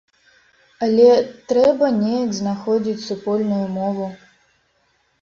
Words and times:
Але 0.87 1.05
трэба 1.53 1.91
неяк 1.99 2.31
знаходзіць 2.41 3.05
супольную 3.07 3.63
мову. 3.79 4.13